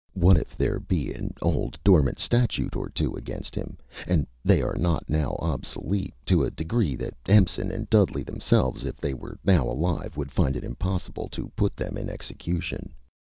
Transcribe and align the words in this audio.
What 0.15 0.35
if 0.35 0.57
there 0.57 0.79
be 0.79 1.13
an 1.13 1.35
old 1.43 1.77
dormant 1.83 2.17
statute 2.17 2.75
or 2.75 2.89
two 2.89 3.13
against 3.13 3.53
him, 3.53 3.77
are 4.09 4.25
they 4.43 4.63
not 4.63 5.07
now 5.07 5.35
obsolete, 5.39 6.15
to 6.25 6.41
a 6.43 6.49
degree, 6.49 6.95
that 6.95 7.13
Empson 7.27 7.69
and 7.71 7.87
Dudley 7.87 8.23
themselves, 8.23 8.83
if 8.83 8.97
they 8.97 9.13
were 9.13 9.37
now 9.43 9.67
alive, 9.69 10.17
would 10.17 10.31
find 10.31 10.55
it 10.55 10.63
impossible 10.63 11.29
to 11.33 11.49
put 11.55 11.75
them 11.75 11.97
in 11.99 12.09
execution? 12.09 12.95